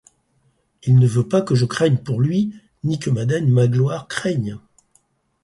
Il 0.81 0.97
ne 0.97 1.05
veut 1.05 1.27
pas 1.27 1.43
que 1.43 1.53
je 1.53 1.65
craigne 1.65 1.97
pour 1.99 2.21
lui, 2.21 2.59
ni 2.83 2.97
que 2.97 3.11
madame 3.11 3.47
Magloire 3.47 4.07
craigne. 4.07 4.57